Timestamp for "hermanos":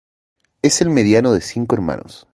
1.75-2.25